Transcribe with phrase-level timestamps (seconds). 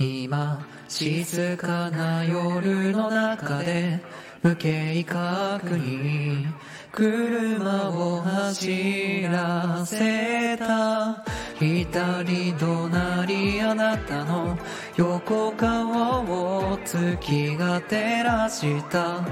[0.00, 3.98] 今静かな夜の中で
[4.44, 6.46] 無計画に
[6.92, 11.24] 車を走らせた。
[11.58, 14.56] 左隣あなたの
[14.96, 15.90] 横顔
[16.20, 19.26] を月が照らした。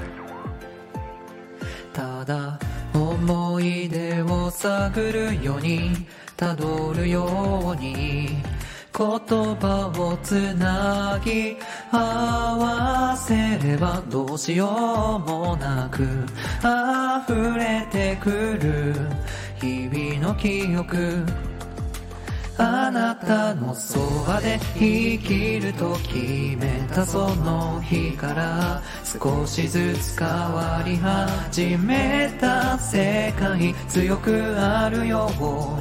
[1.93, 2.59] ただ
[2.93, 5.93] 思い出を探るように
[6.37, 8.56] 辿るように。
[8.99, 11.59] 言葉をつなぎ
[11.93, 16.03] 合わせればどうしようもなく
[17.27, 18.95] 溢れてくる
[19.61, 21.56] 日々の記憶。
[22.59, 26.15] あなたのそばで生きると決
[26.59, 35.29] めたその日から少しずつ変わり始めた世界強くあるよ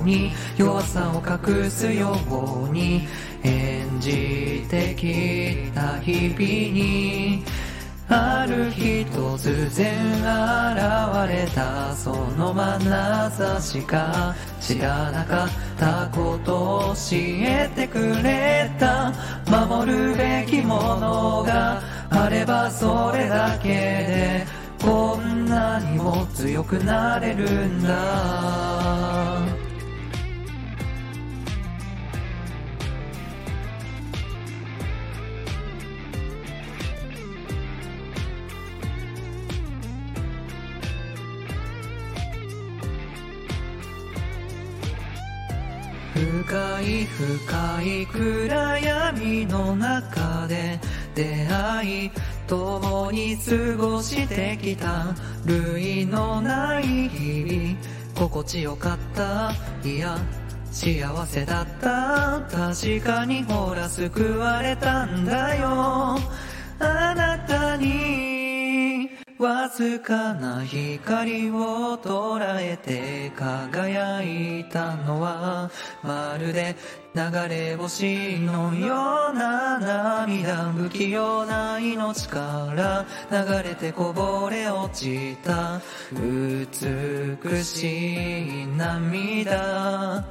[0.02, 2.18] うに弱さを隠すよ
[2.70, 3.08] うに
[3.44, 7.44] 演じてきた日々に
[8.08, 12.80] ある日突然現れたその眼
[13.32, 19.12] 差しか知らなかったことを教えてくれた。
[19.50, 24.46] 守るべきものがあればそれだけで
[24.82, 29.35] こんなにも強くなれるんだ。
[46.16, 50.80] 深い深い暗闇の中で
[51.14, 52.12] 出会い
[52.48, 55.14] 共に過ごしてきた
[55.46, 59.52] 類のない日々心地よかった
[59.84, 60.18] いや
[60.72, 65.68] 幸せだった確かにほら救われたんだよ
[66.80, 68.25] あなたに
[69.38, 75.70] わずかな光を捉えて輝いたのは
[76.02, 76.78] まるで
[77.14, 85.82] 流れ星のような涙不器用な命から流れてこぼれ落ちた
[86.14, 86.66] 美
[87.62, 90.24] しい涙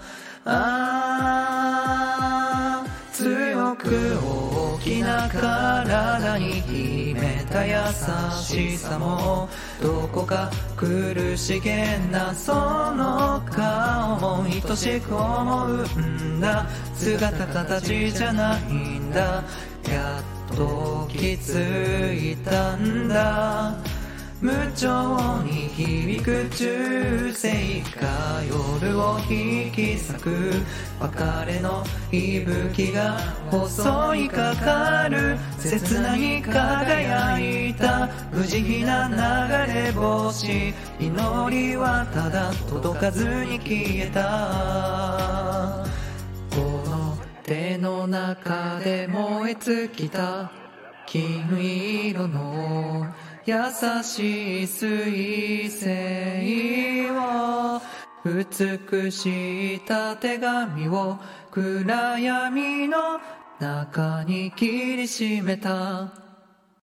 [0.47, 6.94] ああ強く大きな体に
[7.55, 7.77] た優
[8.43, 9.49] しさも
[9.81, 16.67] どこか苦しげなその顔も愛しく思うんだ。
[16.97, 19.45] 姿形じゃないんだ。
[19.89, 20.21] や
[20.53, 23.77] っと気づいたんだ。
[24.45, 30.53] 無情に響く中世が夜を引き裂く
[31.01, 31.83] 別れの
[32.13, 33.19] 息吹が
[33.51, 37.39] 襲いかかる切ない輝
[37.69, 39.09] いた無慈悲な
[39.67, 45.87] 流れ星祈りはただ届かずに消えた
[46.55, 50.53] この手の中で燃え尽きた
[51.07, 51.47] 金
[52.11, 53.07] 色の
[53.47, 53.57] 優
[54.03, 57.81] しい水星を
[58.25, 61.19] 美しいた手紙を
[61.51, 63.21] 暗闇の
[63.61, 66.24] 中に切りしめた。